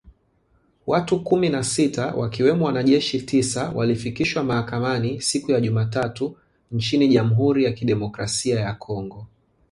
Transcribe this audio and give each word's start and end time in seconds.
Watu 0.87 1.19
kumi 1.23 1.49
na 1.49 1.63
sita 1.63 2.05
,wakiwemo 2.15 2.65
wanajeshi 2.65 3.21
tisa 3.21 3.69
,walifikishwa 3.75 4.43
mahakamani 4.43 5.21
siku 5.21 5.51
ya 5.51 5.61
Jumatatu 5.61 6.37
nchini 6.71 7.07
Jamhuri 7.07 7.63
ya 7.63 7.71
Kidemokrasia 7.71 8.59
ya 8.59 8.73
Kongo 8.73 9.27